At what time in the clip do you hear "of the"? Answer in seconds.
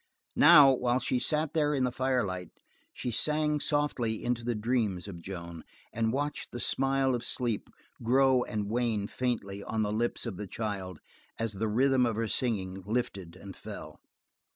10.25-10.47